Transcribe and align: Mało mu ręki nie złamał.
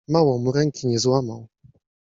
Mało 0.09 0.37
mu 0.37 0.51
ręki 0.51 0.87
nie 0.87 0.99
złamał. 0.99 1.47